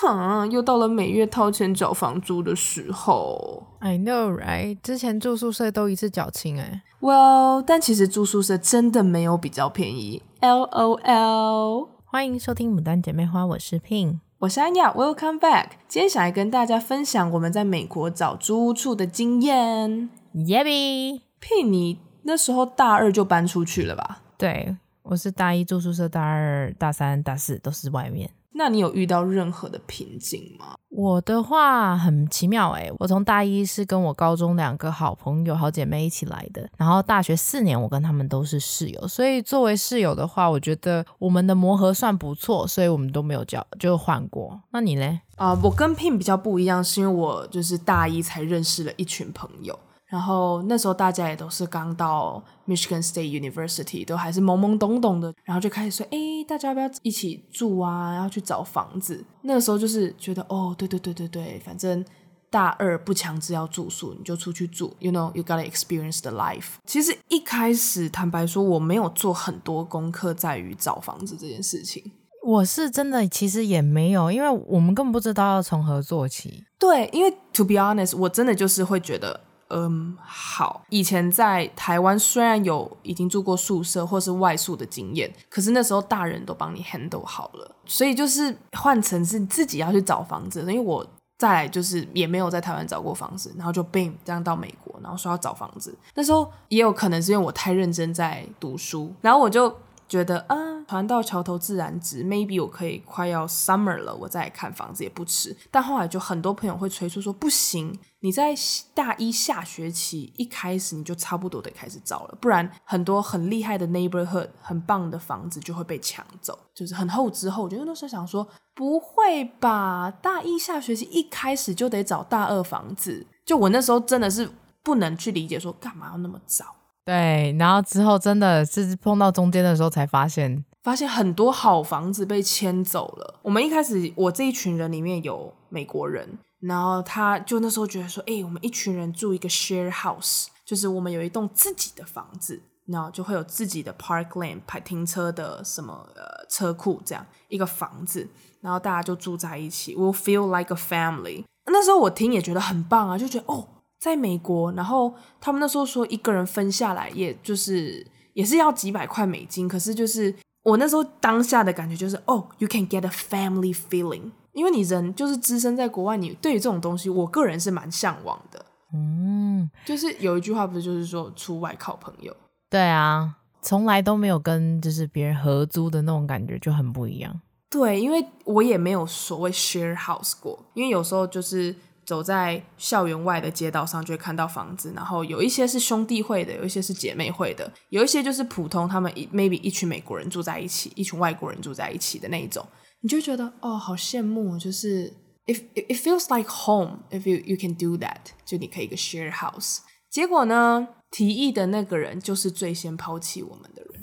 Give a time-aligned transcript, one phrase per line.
[0.00, 3.64] 哼，又到了每月掏钱缴房租的时候。
[3.80, 4.78] I know, right？
[4.80, 6.82] 之前住宿舍都一次缴清哎。
[7.00, 10.22] Well，但其实住宿舍真的没有比较便宜。
[10.40, 11.88] LOL。
[12.04, 14.92] 欢迎收听《牡丹姐妹花》，我是 Pin，我是安雅。
[14.92, 15.70] Welcome back。
[15.88, 20.10] 今天想来跟大家分享我们在美国找租屋处的经验。
[20.32, 24.22] Yabby，Pin，你那时候大二就搬出去了吧？
[24.38, 28.30] 对，我是大一住宿舍，大二、大三、大四都是外面。
[28.58, 30.74] 那你有遇到任何的瓶颈吗？
[30.88, 44.60] 我的话很奇妙诶，我从大一是跟我高中两个好朋友、好姐妹一起来的，然后大学四年我跟他们都是室友，所以作为室友的话，我觉得我们的磨合算不错，所以我们都没有交就换过。
[44.72, 45.20] 那你嘞？
[45.36, 49.78] 啊、呃，我跟 Pin 比较不一样，是因为我就是大一才认识了一群朋友。
[50.08, 56.18] 然后那时候大家也都是刚到 Michigan State University，都还是懵懵懂懂的，然后就开始说，哎，
[56.48, 58.16] 大家要不要一起住啊？
[58.16, 59.22] 要去找房子。
[59.42, 62.02] 那个时候就是觉得，哦，对对对对对，反正
[62.48, 64.96] 大二不强制要住宿，你就出去住。
[64.98, 66.76] You know, you gotta experience the life。
[66.86, 72.10] 其实一开始坦白说，我没有做很多功课在于找房子这件事情。
[72.42, 76.64] 我是真的其实也没有，因为我们根本不知道要从何做起。
[76.78, 79.38] 对，因为 to be honest，我真的就是会觉得。
[79.70, 80.82] 嗯，好。
[80.90, 90.60] 以前在台湾虽然有已经住过宿舍或是外宿的经验，可是那时候大人都帮你 handle 好了，所以就是换成是自己要去找房子。
[90.60, 91.06] 因为我
[91.38, 95.96] 再就是也没有在台湾找过房子，然后就 bam 这样到美国，然后说要找房子。
[96.14, 99.74] 那时候也有可能是因为我太认真在读书，然后我就。
[100.08, 100.56] 觉得啊，
[100.88, 105.54] 船到桥头自然直，maybe 我可以快要 summer 了，我再看房子也不迟。
[105.70, 108.54] 但后来就很多朋友会催促说，不行，你在
[108.94, 116.58] 大一下学期一开始你就差不多得开始找了，不然很多很厉害的 neighborhood 很棒的房子就会被抢走。
[116.74, 124.48] 就是很后知后觉，因为那时候想说，不会吧，大一下学期一开始就得找大二房子，就我那时候真的是
[124.82, 126.77] 不能去理解说，干嘛要那么早。
[127.08, 133.40] 对，然后之后真的是碰到中间的时候才发现，发现很多好房子被迁走了。
[133.40, 148.28] 我们一开始，我这一群人里面有美国人，然后他就那时候觉得说，哎，我们一群人住一个 share house，就是我们有一栋自己的房子，然后就会有自己的 parkland 排停车的什么呃车库这样一个房子，
[148.60, 151.42] 然后大家就住在一起，we'll feel like a family。
[151.64, 153.66] 那时候我听也觉得很棒啊，就觉得哦。
[154.00, 159.66] 在美国，然后他们那时候说一个人分下来，也就是也是要几百块美金。
[159.66, 160.32] 可是就是
[160.62, 168.64] 我那时候当下的感觉就是，哦，you can get a family feeling，因为你人就是置身在国外，你对于这种东西，我个人是蛮向往的。
[168.94, 172.34] 嗯，就是有一句话不是就是说出外靠朋友？
[172.70, 177.40] 对啊，从来都没有跟就是别人合租的那种感觉就很不一样。
[177.68, 181.74] 对，因为我也没有所谓 share house 过，因为有时候就是。
[182.08, 192.66] 走在校园外的街道上，就会看到房子，然后有一些是兄弟会的，有一些是姐妹会的，有一些就是普通，他们 maybe 一群美国人住在一起，一群外国人住在一起的那一种，
[193.02, 195.12] 你就觉得哦，好羡慕，就是
[195.44, 199.80] if it feels like home if you you can do that，就你可以一个 share house。
[200.08, 204.02] 结果呢，提议的那个人就是最先抛弃我们的人，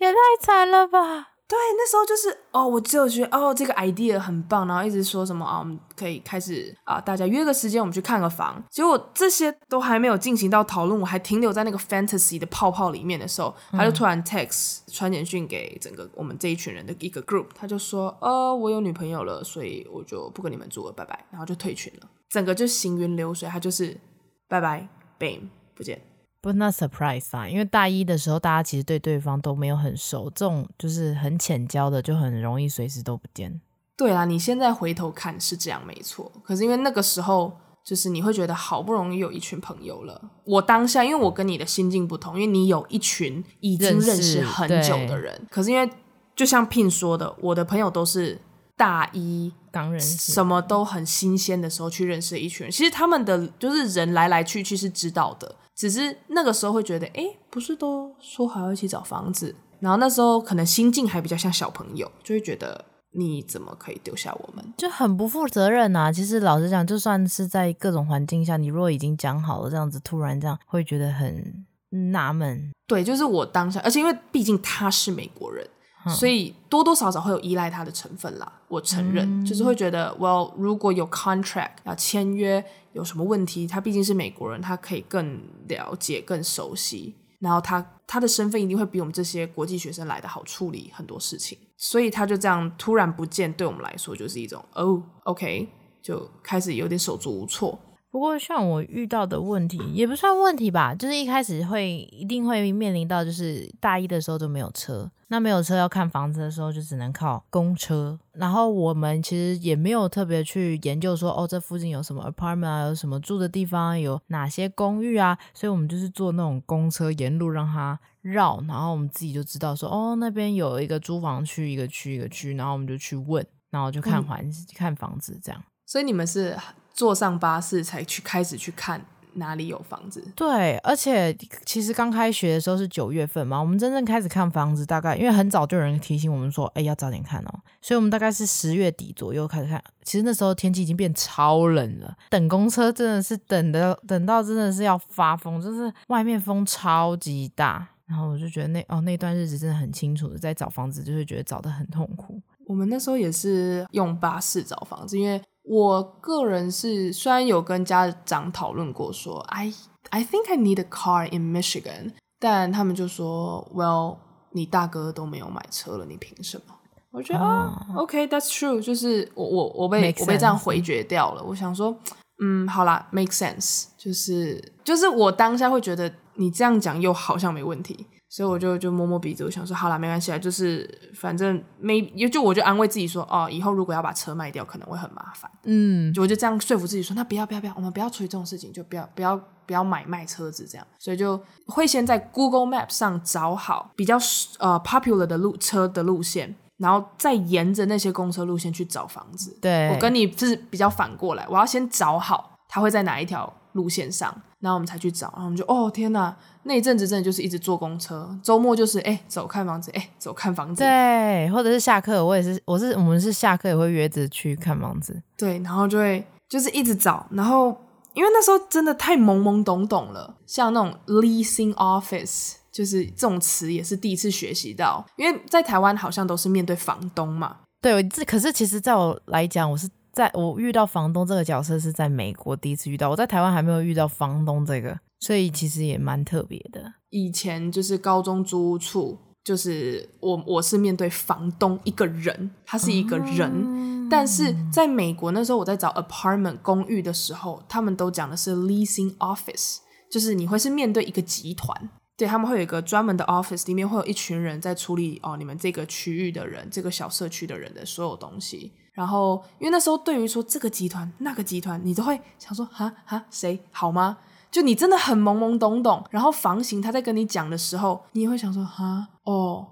[0.00, 1.28] 也太惨了吧。
[1.50, 8.62] 对，那时候就是哦，我就觉得哦，这个 idea 很棒，然后一直说什么啊，我们可以开始啊，大家约个时间，我们去看个房。
[8.70, 23.98] 结果这些都还没有进行到讨论，我还停留在那个 fantasy 的泡泡里面的时候，他就突然 text 传简讯给整个我们这一群人的一个 group，他就说，呃，我有女朋友了，所以我就不跟你们住了，拜拜，然后就退群了，整个就行云流水，他就是
[24.46, 24.86] 拜拜
[25.18, 25.40] ，bam，
[25.74, 26.00] 不见。
[26.40, 33.60] 不，那 surprise 啊，因为大一的时候，大家其实对对方都没有很熟，这种就是很浅交的，就很容易随时都不见。
[33.96, 37.52] 对啦，你现在回头看是这样没错，可是因为那个时候，
[37.84, 40.30] 就是你会觉得好不容易有一群朋友了。
[40.44, 45.86] 我当下，因为我跟你的心境不同，因为你有一群已经认识很久的人，可是因为
[46.34, 48.40] 就像 Pin 说的，我的朋友都是
[48.74, 55.56] 大一刚认识，什么都很新鲜的时候去认识一群人，其实他们的就是人来来去去是知道的。
[55.80, 66.12] 只是那个时候会觉得，哎，不是都说好要一起找房子，然后那时候可能心境还比较像小朋友，就会觉得你怎么可以丢下我们，就很不负责任啊。
[66.12, 71.64] 其实老实讲，就算是在各种环境下，你如果已经讲好了这样子，突然这样会觉得很
[72.12, 72.70] 纳闷。
[72.86, 75.66] 对，就是我当下，而且因为毕竟他是美国人。
[76.08, 87.14] 所以多多少少会有依赖他的成分啦，我承认，嗯、就是会觉得，Well，如果有 contract 要签约，有什么问题，他毕竟是美国人，他可以更了解、更熟悉。
[87.38, 95.66] 然后他他的身份一定会比我们这些国际学生来的好处理很多事情，所以他就这样突然不见，对我们来说就是一种哦，OK，
[96.02, 97.78] 就开始有点手足无措。
[98.10, 108.18] 不过像我遇到的问题也不算问题吧，就是一开始会一定会面临到，就是大一的时候都没有车，那没有车要看房子的时候就只能靠公车。
[108.32, 125.62] 然后我们其实也没有特别去研究说，哦，这附近有什么 apartment 啊，有什么住的地方，有哪些公寓啊，所以我们就是坐那种公车沿路让它绕，然后我们自己就知道说，哦，那边有一个租房区，一个区一个区，然后我们就去问，然后就看环、嗯、看房子这样。
[125.86, 126.56] 所以你们是。
[126.92, 129.00] 坐上巴士才去开始去看
[129.34, 130.22] 哪里有房子。
[130.34, 131.32] 对，而且
[131.64, 139.82] 其实刚开学的时候是九月份嘛，我们真正开始看房子，大概因为很早就有人提醒我们说，哎，要早点看哦，所以我们大概是十月底左右开始看。
[140.02, 152.42] 其实那时候天气已经变超冷了，等公车真的是等的等到真的是要发疯，就是外面风超级大，然后我就觉得那哦那段日子真的很清楚的在找房子，就会觉得找得很痛苦。
[152.66, 155.40] 我们那时候也是用巴士找房子，因为。
[155.62, 159.72] 我个人是虽然有跟家长讨论过说，I
[160.10, 164.16] I think I need a car in Michigan，但他们就说，Well，
[164.52, 166.74] 你大哥都没有买车了，你凭什么？
[167.12, 171.42] 我觉得啊、oh.，OK，that's、okay, true，就是我我我被我被这样回绝掉了。
[171.42, 171.92] 我想说，
[172.40, 178.06] 嗯，好啦，make sense，就是就是我当下会觉得你这样讲又好像没问题。
[178.30, 185.50] 所以我就就摸摸鼻子，我想说好了，没关系啊，就是反正没也就我就安慰自己说，哦，以后如果要把车卖掉，可能会很麻烦。
[185.64, 189.36] 嗯，就我就这样说服自己说，那不要不要不要，我们不要处理这种事情，就不要不要
[189.66, 190.86] 不要买卖车子这样。
[190.96, 194.16] 所以就会先在 Google Map 上找好比较
[194.60, 199.58] 呃 popular 的路车的路线，然后再沿着那些公车路线去找房子。
[199.60, 204.32] 对，我跟你是比较反过来，我要先找好它会在哪一条路线上。
[204.60, 217.74] 然后我们才去找，然后我们就哦天哪，那一阵子真的就是一直坐公车，周末就是哎走看房子，哎走看房子，对，或者是下课，我也是，我是我们是下课也会约着去看房子，对，然后就会就是一直找，然后
[218.12, 229.88] 因为那时候真的太懵懵懂懂了，像那种 leasing office，就是这种词也是第一次学习到，因为在台湾好像都是面对房东嘛，对，这可是其实在我来讲，我是。
[230.12, 236.94] 在我遇到房东这个角色是在美国第一次遇到，我在台湾还没有遇到房东这个，所以其实也蛮特别的。
[237.10, 249.78] 以前就是高中租屋处，就是我我是面对房东一个人，他是一个人，嗯、但是在美国那时候我在找 apartment 公寓的时候，他们都讲的是 leasing office，
[250.10, 258.72] 就是你会是面对一个集团，对，他们会有一个专门的 office，里面会有一群人在处理哦，你们这个区域的人，这个小社区的人的所有东西。
[258.92, 264.18] 然后，因为那时候对于说这个集团、那个集团，你都会想说哈哈，谁好吗？
[264.50, 266.04] 就你真的很懵懵懂懂。
[266.10, 269.66] 然后房型他在跟你讲的时候，你也会想说哈哦，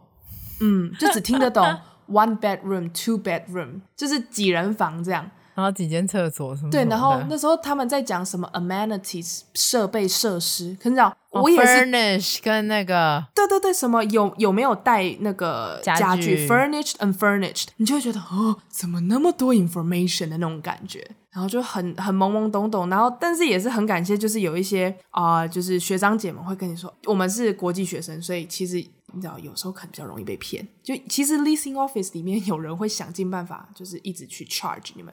[0.60, 1.64] 嗯，就只听得懂
[2.08, 5.30] one bedroom, two bedroom，就是几人房这样。
[5.58, 6.70] 然后几间厕所什么？
[6.70, 28.76] 对，然后那时候他们在讲什么 amenities 设备设施，可是你知道，我也是 furnish 跟那个，对对对，什么有有没有带那个家具 furnished and furnished，你就会觉得哦，怎么那么多 information 的那种感觉，然后就很很懵懵懂懂，然后但是也是很感谢，就是有一些啊、呃，就是学长姐们会跟你说，我们是国际学生，所以其实
[29.12, 30.64] 你知道，有时候可能比较容易被骗。
[30.84, 35.12] 就其实 leasing office 里面有人会想尽办法，就是一直去 charge 你们。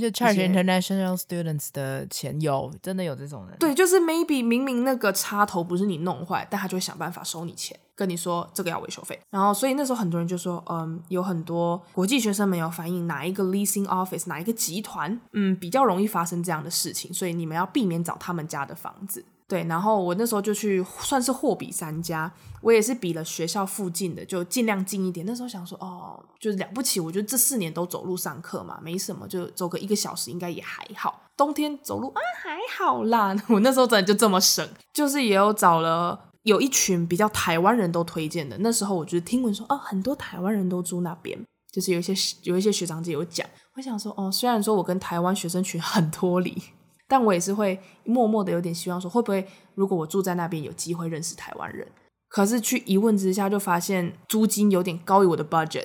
[0.00, 3.56] 就 charge international students 的钱，有真的有这种人？
[3.58, 9.18] 对，就是 maybe 明明那个插头不是你弄坏，但他就会想办法收你钱，跟你说这个要维修费。
[9.30, 19.24] 然后，所以那时候很多人就说，嗯，有很多国际学生们有反映哪一个 leasing office 哪一个集团，嗯，比较容易发生这样的事情，所以你们要避免找他们家的房子。
[19.48, 22.28] 对，然后我那时候就去算是货比三家，
[22.60, 25.24] 我也是比了学校附近的，就尽量近一点。
[25.24, 31.22] 那时候想说，哦，就是了不起，我觉得这四年都走路上课嘛，没什么，就走个一个小时应该也还好。
[31.36, 38.56] 冬天走路啊还好啦， 我那时候真的就这么省，就是也有找了有一群比较台湾人都推荐的。
[38.58, 41.38] 那时候我就听闻说，哦，很多台湾人都住那边，
[41.70, 42.12] 就是有一些
[42.42, 46.60] 有一些学长姐有讲，我想说，哦，虽然说我跟台湾学生群很脱离。
[47.08, 51.86] 但我也是会默默的有点希望说，会不会如果我住在那边有机会认识台湾人？
[52.28, 55.84] 可是去一问之下，就发现租金有点高于我的 budget。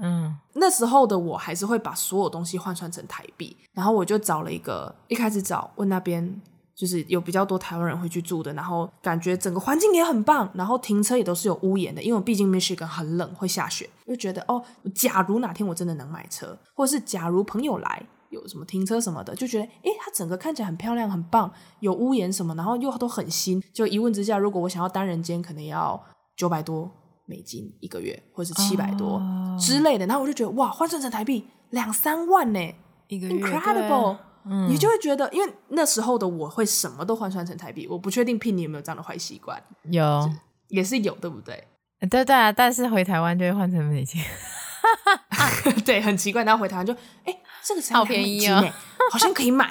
[0.00, 6.40] 嗯，那时候的我还是会把所有东西换算成台币，然后我就找了一个，一开始找问那边
[6.74, 14.64] 就是有比较多台湾人会去住的，然后感觉整个环境也很棒，然后停车也都是有屋檐的，因为毕竟 Michigan 很冷会下雪，就觉得哦，
[14.94, 18.02] 假如哪天我真的能买车，或是假如朋友来。
[18.32, 23.62] 有什么停车什么的，就觉得诶，它整个看起来很漂亮，很棒，有屋檐什么，然后又都很新。
[23.72, 26.02] 就一问之下，如果我想要单人间，可能要
[26.34, 26.90] 九百多
[27.26, 29.22] 美金一个月，或者是七百多
[29.60, 30.06] 之类的。
[30.06, 32.74] 然后我就觉得哇，换算成台币两三万呢，
[33.08, 34.16] 一个月，incredible。
[34.44, 40.28] 嗯，你就会觉得，因为那时候的我会什么都换算成台币，我不确定 Pin 你有没有这样的坏习惯，有
[40.66, 41.68] 也是有，对不对？
[42.10, 44.20] 对对啊，但是回台湾就会换成美金，
[45.86, 46.42] 对，很奇怪。
[46.42, 47.32] 然后回台湾就，哎，
[47.64, 48.62] 这个好便宜哦，
[49.10, 49.70] 好像可以买。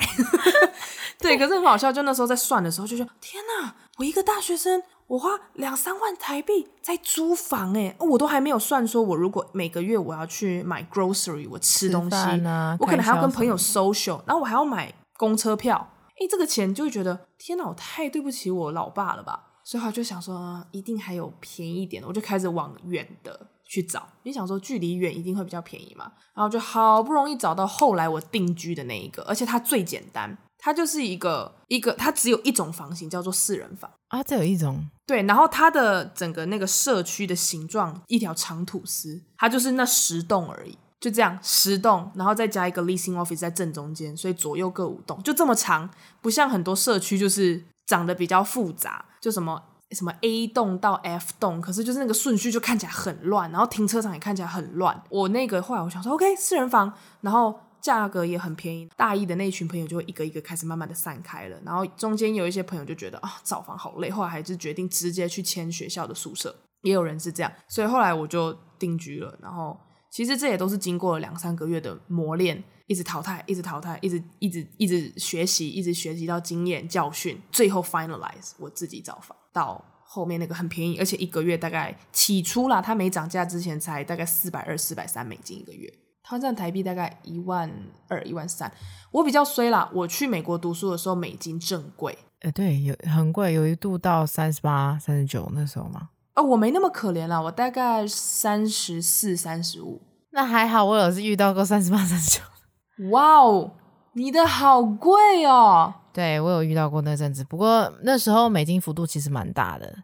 [1.20, 4.84] 对，可是很好笑，就那时候在算的时候就说，天哪，我一个大学生。
[5.08, 30.38] 我花两三万台币在租房哎，我都还没有算说，我如果每个月我要去买 grocery，我吃东西，啊、我可能还要跟朋友 social，然后我还要买公车票，哎，这个钱就会觉得天哪，我太对不起我老爸了吧，所以我就想说，啊，一定还有便宜一点的，我就开始往远的去找，你想说距离远一定会比较便宜嘛，然后就好不容易找到后来我定居的那一个，而且它最简单。
[30.64, 34.22] 它就是一个一个，它只有一种房型，叫做四人房啊。
[34.22, 45.90] 这有一种对，然后它的整个那个社区的形状，一条长吐司，它就是那十栋而已，就这样十栋，然后再加一个 leasing office 在正中间，所以左右各五栋，就这么长，
[46.22, 55.02] 不像很多社区就是长得比较复杂，就什么什么 A 栋到 F 栋，可是就是那个顺序就看起来很乱，然后停车场也看起来很乱。
[55.10, 57.60] 我那个后来我想说，OK，四人房，然后。
[57.82, 69.36] 价格也很便宜，大一的那群朋友就会一个一个开始慢慢的散开了，然后中间有一些朋友就觉得啊，找房好累，后来还是决定直接去签学校的宿舍，也有人是这样，所以后来我就定居了。
[69.42, 69.76] 然后
[70.12, 79.36] 其实这也都是经过了两三个月的磨练，一直淘汰，一直淘汰，一直一直一直学习，一直学习到经验教训，最后 finalize 我自己找房。
[79.54, 85.92] 到后面那个很便宜，而且一个月大概起初啦，它没涨价之前才大概四百二、四百三美金一个月。
[86.24, 87.70] 换算台币大概一万
[88.08, 88.72] 二、一万三，
[89.12, 89.90] 我比较衰啦。
[89.94, 96.42] 我去美国读书的时候，美金正贵，哎、欸，对，有很贵，有一度到三十八、三十九那时候嘛吗？
[96.42, 103.10] 哦，我没那么可怜啦，我大概三十四、三十五，那还好，我有是遇到过三十八、三十九。
[103.10, 103.72] 哇哦，
[104.14, 105.94] 你的好贵哦！
[106.14, 110.04] 对，我有遇到过那阵子，不过那时候美金幅度其实蛮大的。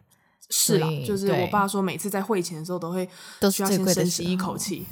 [0.50, 3.08] 是啦，就是我爸说，每次在汇钱的时候都会
[3.38, 4.86] 都需要先深吸一口气。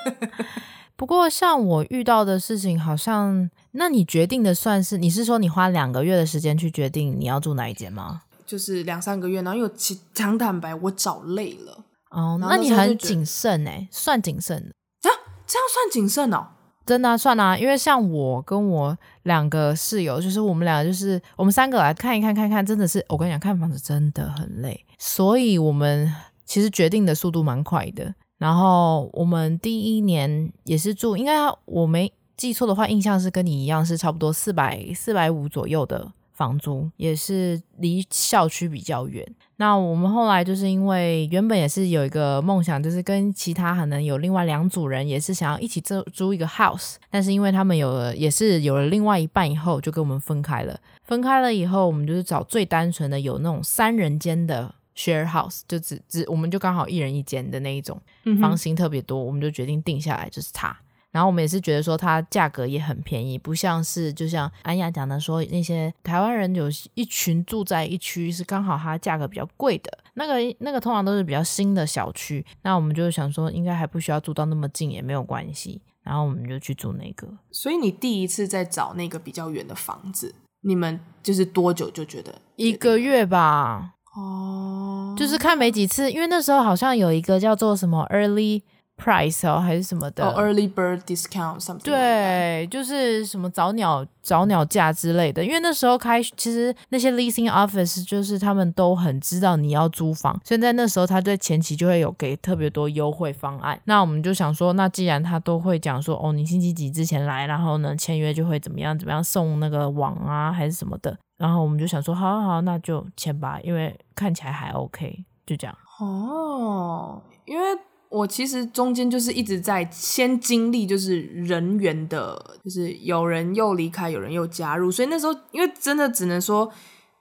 [0.96, 8.20] 不过，像我遇到的事情，好像那你决定的算是，你是说你花两个月的时间去决定你要住哪一间吗？
[8.50, 11.84] 就是两三个月，然后因为其讲坦白，我找累了。
[12.10, 14.74] 哦，那，那你很谨慎哎，算谨慎啊？
[15.00, 15.14] 这样
[15.46, 16.48] 算谨慎哦？
[16.84, 26.12] 真的啊，算啊，因为像我跟我两个室友，就是我们两个，就是我们三个来看一看，看看，真的是我跟你讲，看房子真的很累，所以我们
[26.44, 28.12] 其实决定的速度蛮快的。
[28.38, 31.34] 然后我们第一年也是住，应该
[31.66, 39.22] 我没记错的话，印象是跟你一样，是差不多四百四百五左右的房租，也是离校区比较远。
[39.56, 50.80] 那我们后来就是因为原本也是有一个梦想，就是跟其他可能有另外两组人也是想要一起租租一个 house，但是因为他们有了也是有了另外一半以后，就跟我们分开了。
[51.02, 54.74] 分开了以后，我们就是找最单纯的有那种三人间的。
[54.96, 57.98] Share house 就只只我们就刚好一人一间的那一种，
[58.38, 60.76] 房型特别多，我们就决定定下来就是它。
[61.10, 77.26] 然后我们也是觉得说它价格也很便宜，不像是就像安雅讲的说那些台湾人有一群住在一区是刚好它价格比较贵的那个那个通常都是比较新的小区，那我们就想说应该还不需要住到那么近也没有关系，然后我们就去住那个。
[77.50, 83.94] 所以你第一次在找那个比较远的房子，你们就是多久就觉得一个月吧？
[84.16, 88.62] 哦，就是看没几次，因为那时候好像有一个叫做什么 early
[89.00, 91.82] price 哦，还是什么的、oh,，early bird discount something。
[91.82, 95.42] 对，就是什么早鸟早鸟价之类的。
[95.44, 103.80] 因为那时候开，其实那些 leasing office 就是他们都很知道你要租房，所以在那时候他在前期就会有给特别多优惠方案。
[103.84, 111.16] 那我们就想说，那既然他都会讲说，哦，你星期几之前来，然后呢签约就会怎么样怎么样送那个网啊，还是什么的。
[111.38, 115.74] 然后我们就想说，好好好，那就签吧，因为看起来还 OK，就这样。
[115.98, 117.64] 哦，因为
[118.10, 126.70] 我其实中间就是一直在先经历，就是人员的，就是有人又离开，有人又加入，所以那时候因为真的只能说，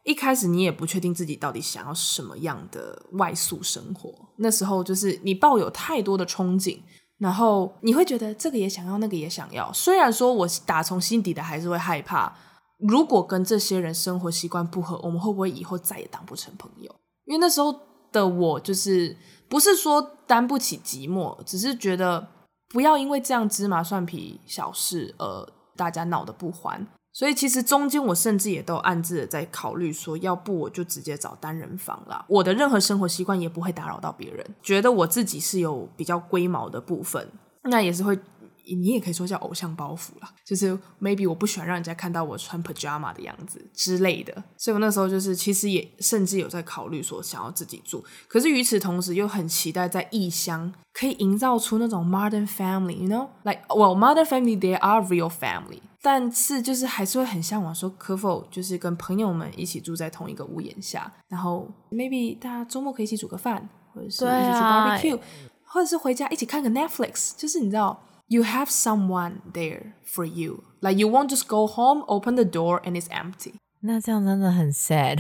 [0.03, 4.12] 一开始你也不确定自己到底想要什么样的外宿生活。
[4.38, 6.79] 那时候就是你抱有太多的憧憬，
[7.19, 9.72] 然后你会觉得这个也想要，那个也想要。
[9.72, 12.36] 虽然说我打从心底的还是会害怕。
[12.79, 16.89] 如果跟这些人生活习惯不合，我们会不会以后再也当不成朋友？
[17.25, 17.75] 因为那时候
[18.10, 19.15] 的我就是
[19.49, 22.27] 不是说担不起寂寞，只是觉得
[22.69, 26.87] 不要因为这样芝麻蒜皮小事而大家闹得不欢。
[27.11, 32.23] 所以其实中间我甚至也都暗自的在考虑说，要不我就直接找单人房啦。
[32.29, 37.29] 我的任何生活习惯也不会打扰到别人，觉得我自己是有比较龟毛的部分，
[37.63, 38.17] 那也是会。
[38.65, 62.37] 你也可以说叫偶像包袱啦，就是 maybe 我不喜欢让人家看到我穿 pajama 的样子之类的，所以我那时候就是其实也甚至有在考虑说想要自己住，可是与此同时又很期待在异乡可以营造出那种 modern family，you know，like well modern family they are real family，但是就是还是会很向往说可否就是跟朋友们一起住在同一个屋檐下，然后 maybe
[62.37, 65.21] 大家周末可以一起煮个饭，或者是一起去 barbecue，啊，
[65.65, 68.03] 或者是回家一起看个 Netflix，就是你知道。
[68.31, 72.91] You have someone there for you, like you won't just go home, open the door and
[72.91, 73.53] it's empty.
[73.81, 75.19] 那这样真的很 sad,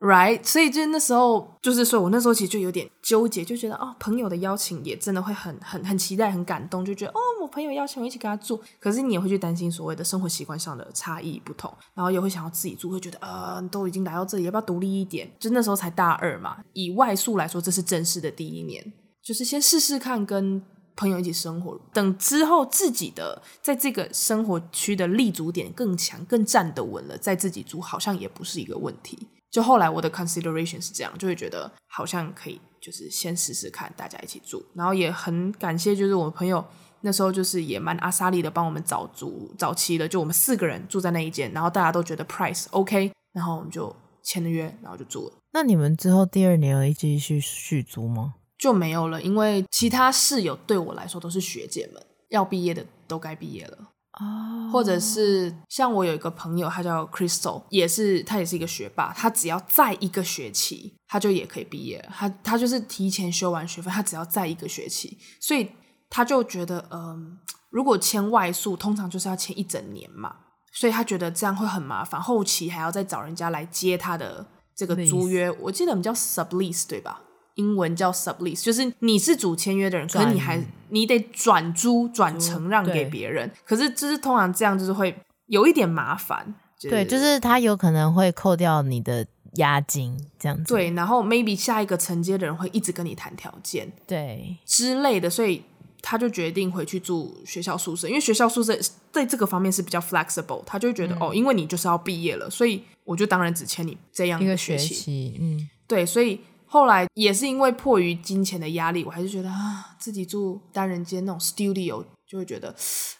[0.00, 0.42] right?
[0.42, 8.60] 所以就那时候，就是说我那时候其实就有点纠结，就觉得哦，朋友的邀请也真的会很很很期待、很感动，就觉得哦，我朋友邀请我一起跟他住。
[8.80, 15.30] 可是你也会去担心所谓的生活习惯上的差异不同，然后也会想要自己住，会觉得呃，都已经来到这里，要不要独立一点？
[15.38, 20.60] 就那时候才大二嘛，以外宿来说，这是正式的第一年，就是先试试看跟。
[20.98, 29.28] 朋友一起生活，等之后自己的在这个生活区的立足点更强、更站得稳了，再自己租好像也不是一个问题。
[29.48, 34.60] 就后来我的 consideration 是这样，就会觉得好像可以，就是先试试看，大家一起住。
[34.74, 36.62] 然后也很感谢，就是我朋友
[37.02, 45.34] 那时候就是也蛮阿莎力的，帮我们找租早期的，就我们四个人住在那一间，然后大家都觉得 price OK，然后我们就签了约，然后就住了。
[45.52, 48.34] 那你们之后第二年有继续续租吗？
[48.58, 53.78] 就没有了，因为其他室友对我来说都是学姐们，要毕业的都该毕业了
[54.20, 54.68] 哦。
[54.72, 62.10] 或者是像我有一个朋友，他叫 Crystal，也是他也是一个学霸，他只要再一个学期，他就也可以毕业了。
[62.12, 65.70] 他他就是提前修完学分，他只要再一个学期，所以
[66.10, 67.26] 他就觉得，嗯、呃，
[67.70, 70.34] 如果签外宿，通常就是要签一整年嘛，
[70.72, 75.50] 所以他觉得这样会很麻烦，后期还要再找人家来接他的这个租约。
[75.52, 77.22] 我记得我们叫 sublease 对吧？
[77.58, 83.50] 英文叫 sublease，就是你是主签约的人，可是你还你得转租转承让给别人。
[83.64, 85.14] 可是就是通常这样，就是会
[85.46, 86.54] 有一点麻烦。
[86.78, 90.72] 就是、对，就是他有可能会扣掉你的押金这样子。
[90.72, 95.64] 对，然后 maybe 下一个承接的人会一直跟你谈条件，对之类的，所以
[96.00, 98.78] 他就决定回去住学校宿舍，因为学校宿舍
[99.10, 100.62] 在这个方面是比较 flexible。
[100.64, 104.94] 他就觉得、嗯、哦，因为你就是要毕业了，所以我就当然只签你这样一个学期。
[104.94, 106.40] 学期嗯，对，所以。
[106.68, 112.74] 后来也是因为迫于金钱的压力，我还是觉得啊，自己住单人间那种 studio 就会觉得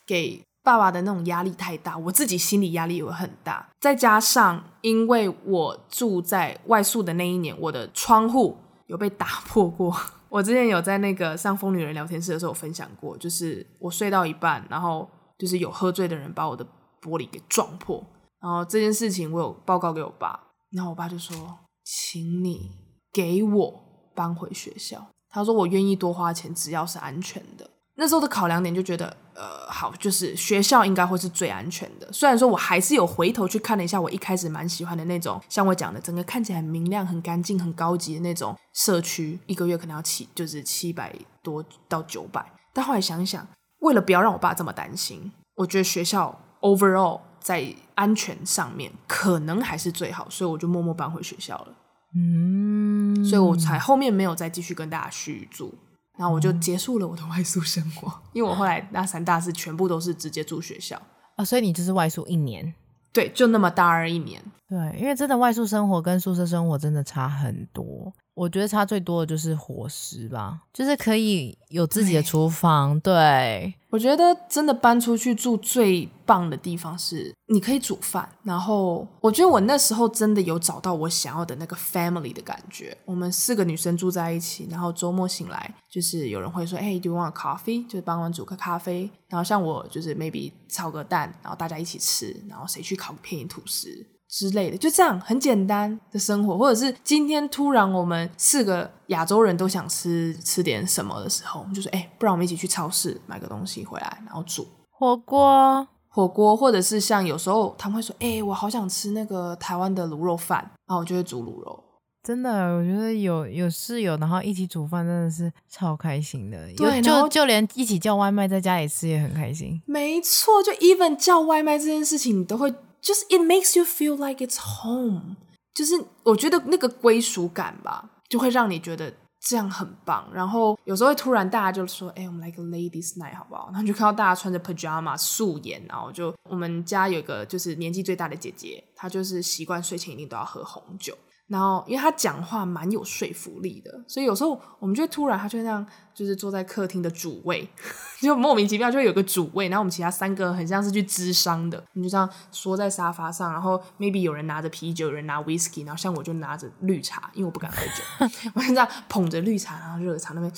[0.07, 3.67] 给爸爸的那种压力太大，我自己心理压力也会很大。
[3.81, 8.57] 再加上因为我住在外宿的那一年，我的窗户
[8.87, 9.97] 有被打破过。
[10.29, 15.09] 我之前有在那个上疯女人聊天室的时候分享过，就是我睡到一半，然后
[15.39, 16.63] 就是有喝醉的人把我的
[17.01, 18.05] 玻璃给撞破，
[18.39, 20.39] 然后这件事情我有报告给我爸，
[20.71, 22.88] 然后我爸就说，请你。
[23.13, 27.69] 给我搬回学校，他说我愿意多花钱，只要是安全的。
[28.01, 32.09] 那时候的考量点就觉得，呃，好，就是学校应该会是最安全的。
[32.13, 42.45] 虽然说我还是有回头去看了一下，我一开始蛮喜欢的那种，像我讲的，整个看起来很明亮、很干净、很高级的那种社区，一个月可能要七，就是七百多到九百。
[42.73, 43.45] 但后来想想，
[43.81, 51.75] 为了不要让我爸这么担心，我觉得学校 overall 在安全上面可能还是最好，所以我就默默搬回学校了。
[52.15, 55.75] 嗯，所以我才后面没有再继续跟大家续住，
[56.19, 60.97] 然后我就结束了我的外宿生活，嗯、 因为我后来大三、大四全部都是直接住学校。
[60.97, 61.05] 啊、
[61.37, 62.75] 哦，所以你就是外宿一年，
[63.13, 68.13] 对，就那么大二一年，对，因为真的外宿生活跟宿舍生活真的差很多。
[68.39, 72.99] 我觉得差最多的就是伙食吧，就是可以有自己的厨房。
[73.01, 78.29] 对，对，我觉得真的搬出去住最棒的地方是你可以煮饭。
[78.45, 82.97] 然后我觉得我那时候真的有找到我想要的那个 family 的感觉。
[83.05, 89.11] 我们四个女生住在一起，然后周末醒来就是有人会说：“哎，do you want coffee？” 就是帮忙煮个咖啡。
[89.29, 92.35] 然后像我就是 maybe 炒个蛋，然后大家一起吃。
[92.49, 93.89] 然后谁去烤个片吐司？
[94.29, 111.85] 之类的，就这样很简单的生活，或者是今天突然我们四个亚洲人都想吃吃点什么的时候，我们就说，哎，不然我们一起去超市买个东西回来，然后煮火锅，火锅，或者是像有时候他们会说，哎，我好想吃那个台湾的卤肉饭，然后我就会煮卤肉。
[112.23, 116.59] 真的，我觉得有有室友，然后一起煮饭，真的是超开心的。
[116.77, 119.81] 对，就就连一起叫外卖在家里吃也很开心。
[119.87, 122.75] 没错，就 even 叫外卖这件事情，你都会。
[123.01, 125.37] 就是 it makes you feel like it's home，
[125.75, 130.29] 就是我觉得那个归属感吧，就会让你觉得这样很棒。
[130.33, 141.17] 然后有时候会突然大家就说：“哎、我们来个 ladies night 好不好？”然后就看到大家穿着 pajama 素颜，然后就我们家有一个就是年纪最大的姐姐，她就是习惯睡前一定都要喝红酒。
[141.49, 147.67] 然后，因为他讲话蛮有说服力的，所以有时候我们就会突然，他就那样，就是坐在客厅的主位，
[148.21, 160.53] 就莫名其妙就会有个主位，然后我们其他三个很像是去咨商的，你就这样缩在沙发上，然后 maybe 有人拿着啤酒，有人拿 whisky，然后像我就拿着绿茶，因为我不敢喝酒， 我就这样捧着绿茶，然后热茶那边。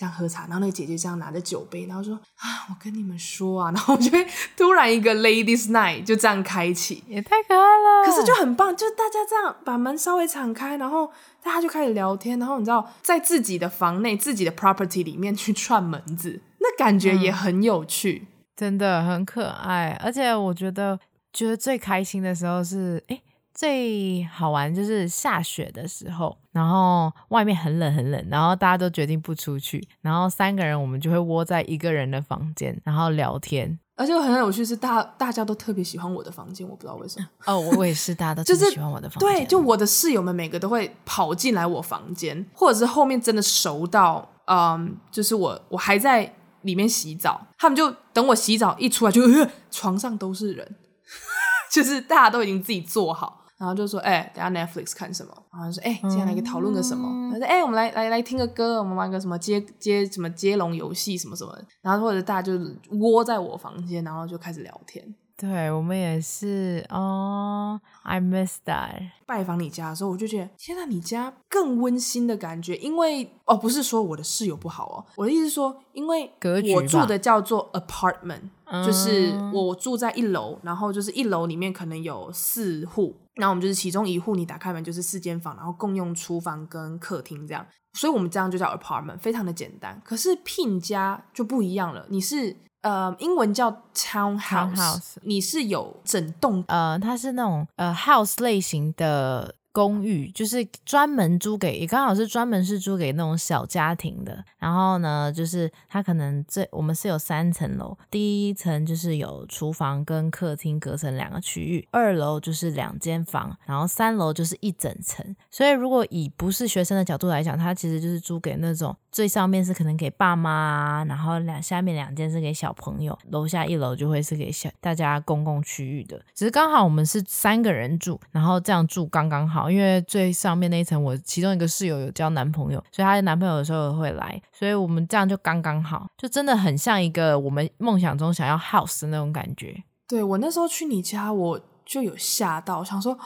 [0.00, 8.06] 这样喝茶，然后那个姐姐这样拿着酒杯，然后说啊，我跟你们说啊，然后我就会突然一个 ladies night 就这样开启，也太可爱了。
[8.06, 20.00] 可是就很棒，就大家这样把门稍微敞开，然后大家就开始聊天，然后你知道在自己的房内、自己的 property 里面去串门子，那感觉也很有趣，嗯、真的很可爱。
[20.02, 20.98] 而且我觉得，
[21.30, 23.16] 觉得最开心的时候是哎。
[23.16, 23.22] 诶
[23.60, 33.78] 最好玩就是下雪的时候，然后外面很冷很冷，然后大家都决定不出去，然后三个人我们就会窝在一个人的房间，然后聊天。
[33.96, 37.26] 而且很有趣是大大家都特别喜欢我的房间，我不知道为什么。
[37.44, 39.28] 哦，我也是，大家都 特别喜欢我的房间。
[39.28, 50.76] 就是、对，就我的室友们每个都会跑进来我房间，或者是后面真的熟到，嗯，就是我我还在里面洗澡，他们就等我洗澡一出来就，就床上都是人，
[51.70, 53.36] 就是大家都已经自己坐好。
[53.60, 55.32] 然后就说，哎、欸，等下 Netflix 看什么？
[55.52, 57.06] 然后就说，哎、欸，今天来个讨论个什么？
[57.30, 61.54] 他、嗯、说，哎、欸，我们来来来听个歌，我们玩个什么接接什么接龙游戏什么什么。
[61.82, 62.58] 然后或者大家就
[62.98, 65.14] 窝在我房间，然后就开始聊天。
[65.40, 69.10] 对，我们也是哦、oh,，I miss that。
[69.24, 72.76] 拜访你家的时候，我就觉得，天哪，你家更温馨的感觉。
[72.76, 76.30] 因为哦，不是说我的室友不好哦，我的意思是说，因为
[76.74, 78.50] 我住的叫做 apartment，
[78.84, 89.98] 就是我住在一楼，然后就是一楼里面可能有四户，那我们就是其中一户，你打开门就是四间房，然后共用厨房跟客厅这样，所以我们这样就叫 apartment，非常的简单。
[90.04, 92.54] 可是 Pin 家就不一样了，你是。
[92.82, 104.44] 呃英文叫 town house 你是有整栋呃它是那种呃 house 类型的公寓就是专门租给，也刚好是专门是租给那种小家庭的。
[104.58, 115.24] 然后呢，就是它可能这我们是有三层楼，第一层就是有厨房跟客厅隔成两个区域，二楼就是两间房，然后三楼就是一整层。
[115.50, 126.20] 所以如果以不是学生的角度来讲，它其实就是租给那种最上面是可能给爸妈，然后两下面两间是给小朋友，楼下一楼就会是给小大家公共区域的。
[126.34, 129.59] 只是刚好我们是三个人住，然后这样住刚刚好。
[129.68, 139.82] 因为最上面那一层，我其中一个室友有交男朋友，所以她的男朋友有时候会来，所以我们这样就刚刚好，就真的很像一个我们梦想中想要 house 的那种感觉。
[140.06, 143.18] 对，我那时候去你家，我就有吓到，想说。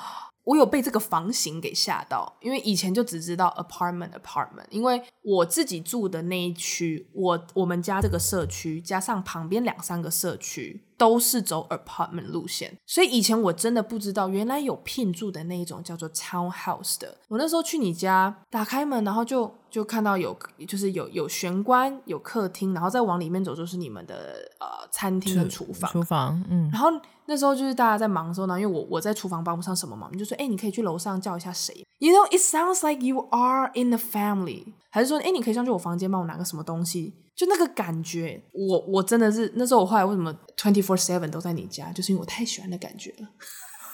[0.44, 17.16] 我有被这个房型给吓到，因为以前就只知道 apartment apartment，因为我自己住的那一区，我我们家这个社区加上旁边两三个社区都是走 apartment 路线，所以以前我真的不知道原来有聘住的那一种叫做 townhouse 的。
[17.28, 20.37] 我那时候去你家，打开门，然后就就看到有
[20.68, 26.90] 就是有有玄关，有客厅，然后再往里面走就是你们的呃餐厅的厨房，厨房，嗯，然后。
[27.26, 34.74] 那时候就是大家在忙的时候呢，因为我我在厨房帮不上什么忙，你就说，哎，你可以去楼上叫一下谁？You know, it sounds like you are in the family。
[34.90, 37.14] 还是说，哎，你可以上去我房间帮我拿个什么东西？
[37.37, 43.29] 就那个感觉，我我真的是那时候我后来为什么 twenty four seven 都在你家，就是因为我太喜欢那感觉了，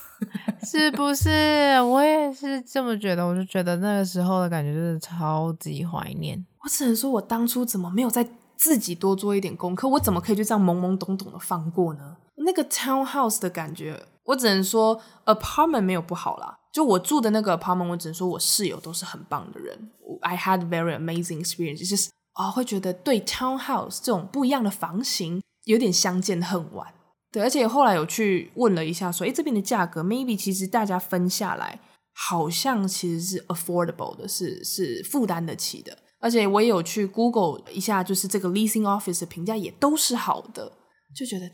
[0.65, 1.81] 是不是？
[1.81, 6.45] 我也是这么觉得，我就觉得那个时候的感觉就是超级怀念。
[6.63, 9.89] 我只能说，我当初怎么没有在自己多做一点功课？
[9.89, 12.17] 我怎么可以就这样懵懵懂懂的放过呢？
[12.37, 16.59] 那个 townhouse 的感觉，我只能说 apartment 没有不好啦。
[16.71, 19.91] 就我住的那个 apartment，我只能说我室友都是很棒的人。
[20.21, 26.95] I had very amazing experience，就是哦，会觉得对 townhouse 这种不一样的房型有点相见恨晚。
[27.31, 31.79] 对，而且后来有去问了一下说，诶，这边的价格 maybe 其实大家分下来
[32.15, 35.97] 好像其实是 affordable 的，是是负担得起的。
[36.19, 40.73] 而且我也有去 Google 一下，就是这个 leasing office 的评价也都是好的，
[41.15, 41.51] 就觉得。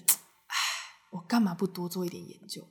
[1.12, 2.62] 我干嘛不多做一点研究？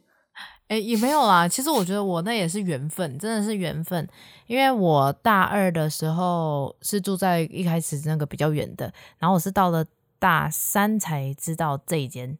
[0.68, 1.48] 哎，也没有啦。
[1.48, 4.08] 其实我觉得我那也是缘分，真的是缘分。
[4.48, 9.86] 因为我大二的时候是住在一开始那个比较远的，然后我是到了
[10.18, 12.38] 大三才知道这一间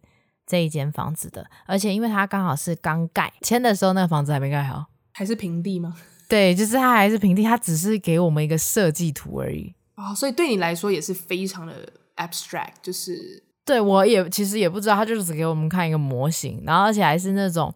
[0.48, 1.48] 这一间房子的。
[1.68, 5.96] 而且因为它刚好是刚盖，签的时候那个房子还没盖好，还是平地吗？
[6.28, 9.76] 对，就是它还是平地，它只是给我们一个设计图而已。
[9.96, 13.44] 哦，所以对你来说也是非常的 abstract，就是。
[13.66, 17.74] 对，我也其实也不知道，他就只给我们看一个模型，然后而且还是那种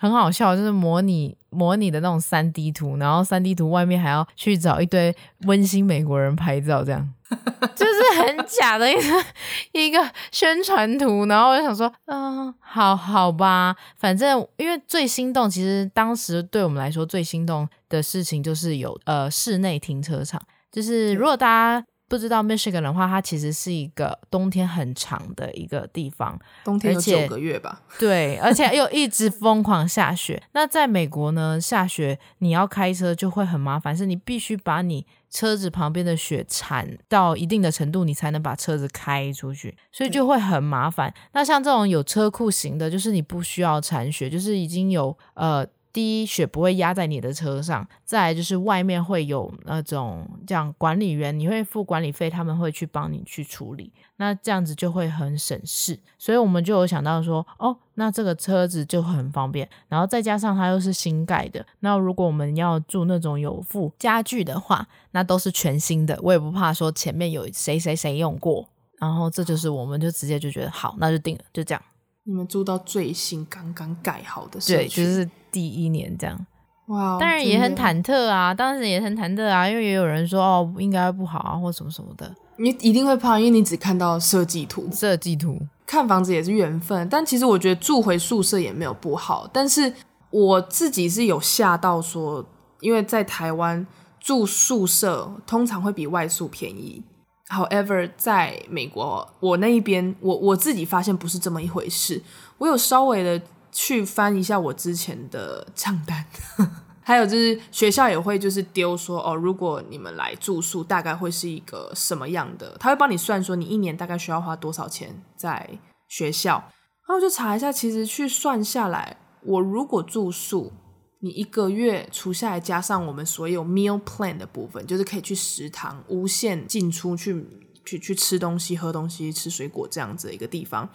[0.00, 5.14] 很好笑，就是模拟模拟的那种三 D 图，然后三 D 图外面还要去找一堆
[5.46, 7.08] 温馨美国人拍照，这样
[7.76, 9.24] 就是很假的一个
[9.72, 11.24] 一个宣传图。
[11.26, 21.86] 然后我就想说，嗯、好好吧，反正因为最心动，其实当时对我们来说最心动的事情就是有呃室内停车场，就是如果大家。
[22.08, 27.82] 不知道 Michigan 的话，它其实是一个冬天很长的一个地方，冬天有九个月吧？
[27.98, 30.42] 对，而且又一直疯狂下雪。
[30.52, 41.12] 那在美国呢，下雪你要开车就会很麻烦，是你必须把你车子旁边的雪铲到一定的程度，你才能把车子开出去，所以就会很麻烦。
[41.32, 45.66] 那像这种有车库型的，就是你不需要铲雪，就是已经有呃。
[45.92, 53.92] 第一，雪不会压在你的车上；再来就是外面会有那种这样管理员，你会付管理费，他们会去帮你去处理。
[54.16, 59.68] 那这样子就会很省事，所以我们就有想到说，哦，那这个车子就很方便。
[59.88, 68.68] 然后再加上它又是新盖的，那如果我们要住那种有附家具的话，那都是全新的，我也不怕说前面有谁谁谁用过。
[68.98, 71.80] 然后这就是我们就直接就觉得好，那就定了，就这样。
[72.24, 76.46] 你们住到最新刚刚盖好的社区，对，就是第一年这样。
[76.86, 82.32] 哇，当然也很忐忑啊，当时也很忐忑啊，因为也有人说哦，应该不好啊，或什么什么的。
[82.56, 84.88] 你一定会怕，因为你只看到设计图。
[84.92, 89.50] 设计图看房子也是缘分，但其实我觉得住回宿舍也没有不好。
[89.52, 89.92] 但是
[90.30, 92.44] 我自己是有吓到说，
[92.80, 93.84] 因为在台湾
[94.20, 97.02] 住宿舍通常会比外宿便宜。
[97.48, 102.22] However，在美国，我那一边，我我自己发现不是这么一回事。
[102.58, 103.40] 我有稍微的
[103.72, 106.24] 去翻一下我之前的账单，
[107.02, 112.76] 还有就是学校也会就是丢说哦，如果你们来住宿，大概会是一个什么样的？
[112.78, 115.78] 他会帮你算说你一年大概需要花多少钱在
[116.08, 116.72] 学校。
[117.06, 120.72] 然后就查一下，其实去算下来，我如果住宿。
[121.20, 127.44] 你一个月除下来，加上我们所有 meal plan 的部分，就是可以去食堂无限进出去
[127.84, 130.88] 去去吃东西、喝东西、吃水果这样子的一个地方，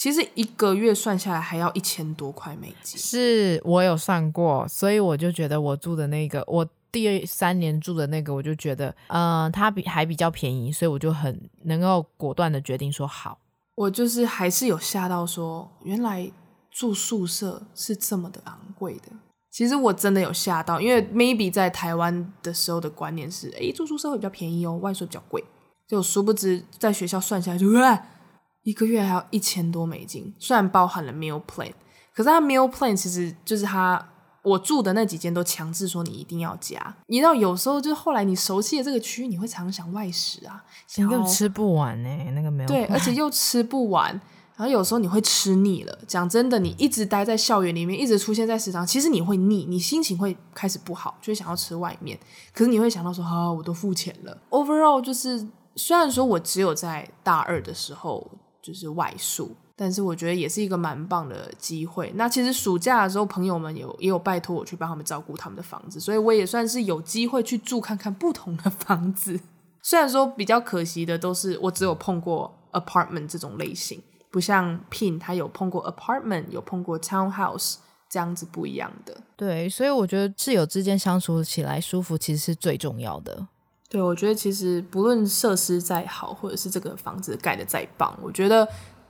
[0.00, 2.98] 其实一个月算下来还要一千多块美金。
[2.98, 13.38] 是我有算过，所以我就觉得我住的那个，我第三年住的那个，我就觉得，嗯、呃，它比还比较便宜，所以我就很能够果断的决定说好。
[13.74, 16.32] 我就是还是有吓到说，原来
[16.70, 19.12] 住宿舍是这么的昂贵的。
[19.50, 25.44] 其实我真的有吓到，因为 maybe 在台湾的时候的观念是，诶，住宿舍会比较便宜哦，外宿比较贵。
[25.86, 27.78] 就殊不知在学校算下来就，就
[28.62, 31.72] 一个月还要一千多美金，虽然包含了 meal plan，
[32.14, 34.08] 可是它 meal plan 其实就是他
[34.42, 36.94] 我住的那几间都强制说你一定要加。
[37.06, 44.20] 你知道有时候就是后来你熟悉的这个区域，你会常常想外食啊，想又吃不完呢、欸，那个没有对，而且又吃不完。
[44.56, 52.18] 然后有时候你会吃腻了，讲真的，你一直待在校园里面，一直出现在食堂，其实你会腻，你心情会开始不好，就会想要吃外面。
[52.52, 54.36] 可是你会想到说，啊、哦，我都付钱了。
[54.50, 58.30] Overall，就是虽然说我只有在大二的时候
[58.62, 62.12] 就是外宿，但是我觉得也是一个蛮棒的机会。
[62.16, 69.40] 那其实暑假的时候，朋友们有也有拜托我去帮他们照顾他们的房子，所以我也算是有机会去住看看不同的房子。
[69.82, 74.00] 虽然说比较可惜的都是我只有碰过 apartment 这种类型。
[74.32, 79.20] 不像 Pin，他有碰过 apartment，有碰过 townhouse，这样子不一样的。
[79.36, 83.48] 对，所以我觉得室友之间相处起来舒服，其实是最重要的。
[83.90, 88.66] 对，我觉得其实不论设施再好，或者是这个房子盖得再棒，我觉得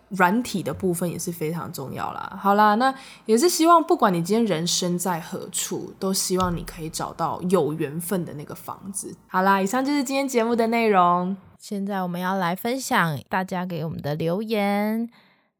[0.08, 2.38] 软体的部分也是非常重要啦。
[2.40, 2.92] 好啦，那
[3.26, 9.14] 也是希望不管你今天人生在何处，都希望你可以找到有缘分的那个房子。
[9.28, 11.36] 好啦，以上就是今天节目的内容。
[11.58, 15.10] 现在我们要来分享大家给我们的留言。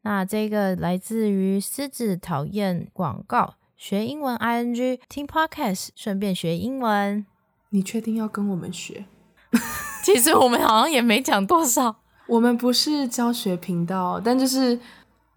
[0.01, 7.27] 那这个来自于狮子讨厌广告，学英文 ing 听 podcast，顺便学英文。
[7.71, 9.07] 你确定要跟我们学？
[10.05, 11.97] 其实我们好像也没讲多少。
[12.27, 14.79] 我们不是教学频道，但就是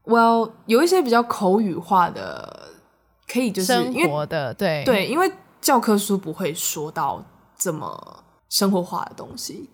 [0.06, 2.70] well 有一些比较口语化的，
[3.28, 7.26] 可以就是生活的，对对，因为教科书不会说到
[7.58, 9.70] 这么生活化的东西。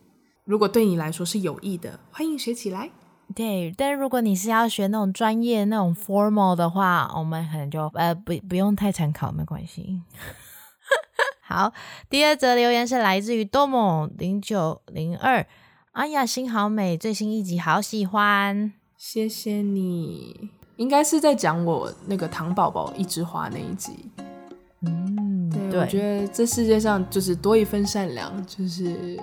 [0.45, 2.89] 如果对你来说是有益的，欢迎学起来。
[3.35, 10.01] 对，但如果你是要学那种专业、那种 formal 的话，我们可能就呃不不用太参考，没关系。
[11.49, 11.73] 好，
[12.07, 15.43] 第二则留言是来自于多么零九零二，
[15.93, 20.51] 哎呀，心好美，最新一集好喜欢，谢谢你。
[20.75, 24.11] 应该是在讲我那个糖宝宝一枝花那一集。
[24.81, 29.19] 嗯，对，对我觉得这世界上就是多一份善良，就是。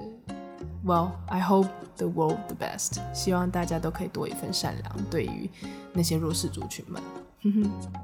[0.84, 2.98] Well, I hope the world the best.
[3.12, 5.48] 希望大家都可以多一份善良，对于
[5.92, 7.00] 那些弱势族群们。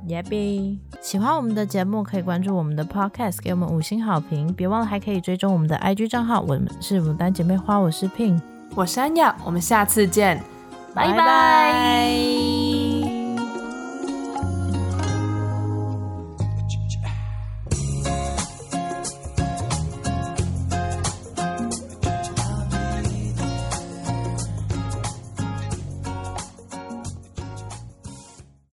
[0.07, 4.53] 耶比，喜欢我们的节目可以关注我们的 Podcast，给我们五星好评。
[4.53, 6.41] 别忘了还可以追踪我们的 IG 账号。
[6.41, 8.41] 我们是牡丹姐妹花，我是 Pin，
[8.75, 10.43] 我是安雅，我们下次见，
[10.95, 12.52] 拜拜。